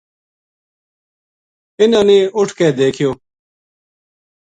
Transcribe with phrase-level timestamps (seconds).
[1.79, 3.09] اِنھاں نے اُٹھ کے دیکھیو